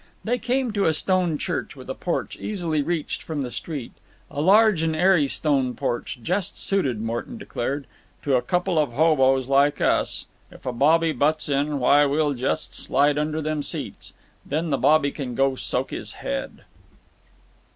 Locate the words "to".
0.73-0.87, 8.23-8.33